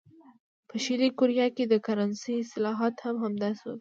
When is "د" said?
1.67-1.73